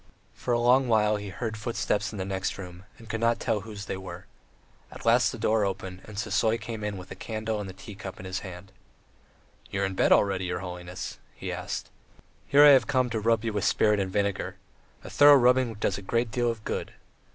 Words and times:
For 0.33 0.51
a 0.51 0.59
long 0.59 0.87
while 0.87 1.17
he 1.17 1.29
heard 1.29 1.55
footsteps 1.57 2.11
in 2.11 2.17
the 2.17 2.25
next 2.25 2.57
room 2.57 2.85
and 2.97 3.07
could 3.07 3.19
not 3.19 3.39
tell 3.39 3.59
whose 3.61 3.85
they 3.85 3.97
were. 3.97 4.25
At 4.91 5.05
last 5.05 5.31
the 5.31 5.37
door 5.37 5.63
opened, 5.63 6.01
and 6.05 6.17
Sisoy 6.17 6.59
came 6.59 6.83
in 6.83 6.97
with 6.97 7.11
a 7.11 7.15
candle 7.15 7.61
and 7.61 7.69
a 7.69 7.73
tea 7.73 7.93
cup 7.93 8.19
in 8.19 8.25
his 8.25 8.39
hand. 8.39 8.71
"You 9.69 9.83
are 9.83 9.85
in 9.85 9.93
bed 9.93 10.11
already, 10.11 10.45
your 10.45 10.61
holiness?" 10.61 11.19
he 11.35 11.51
asked. 11.53 11.91
"Here 12.47 12.65
I 12.65 12.69
have 12.69 12.87
come 12.87 13.11
to 13.11 13.19
rub 13.19 13.45
you 13.45 13.53
with 13.53 13.63
spirit 13.63 13.99
and 13.99 14.09
vinegar. 14.11 14.55
A 15.03 15.09
thorough 15.11 15.35
rubbing 15.37 15.75
does 15.75 15.99
a 15.99 16.01
great 16.01 16.31
deal 16.31 16.49
of 16.49 16.63
good. 16.65 16.93